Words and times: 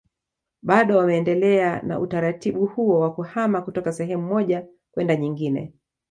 Bado 0.61 0.97
wameendelea 0.97 1.81
na 1.81 1.99
utaratibu 1.99 2.65
huo 2.65 2.99
wa 2.99 3.13
kuhama 3.13 3.61
kutoka 3.61 3.91
sehemu 3.93 4.27
moja 4.27 4.67
kwenda 4.91 5.15
nyingine 5.15 5.73